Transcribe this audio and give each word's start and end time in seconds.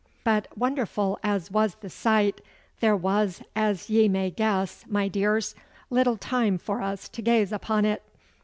But 0.23 0.47
wonderful 0.57 1.19
as 1.23 1.51
was 1.51 1.75
the 1.75 1.89
sight, 1.91 2.41
there 2.79 2.95
was, 2.97 3.43
as 3.55 3.87
ye 3.87 4.09
may 4.09 4.31
guess, 4.31 4.83
my 4.89 5.07
dears, 5.07 5.53
little 5.91 6.17
time 6.17 6.57
for 6.57 6.81
us 6.81 7.07
to 7.09 7.21
gaze 7.21 7.51
upon 7.51 7.85
it. 7.85 8.01